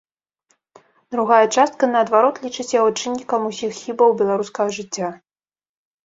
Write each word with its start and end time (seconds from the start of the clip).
Другая 1.15 1.41
частка, 1.55 1.83
наадварот, 1.95 2.39
лічыць 2.45 2.73
яго 2.79 2.89
чыннікам 3.01 3.41
усіх 3.51 3.71
хібаў 3.81 4.15
беларускага 4.23 4.73
жыцця. 4.79 5.11